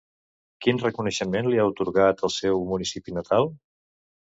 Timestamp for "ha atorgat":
1.61-2.27